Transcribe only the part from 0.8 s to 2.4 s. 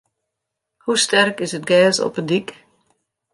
Hoe sterk is it gers op de